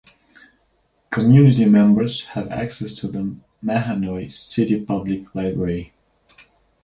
Community 1.11 1.63
members 1.65 2.25
have 2.29 2.47
access 2.49 2.95
to 2.95 3.07
the 3.07 3.35
Mahanoy 3.63 4.33
City 4.33 4.83
Public 4.83 5.35
Library. 5.35 5.93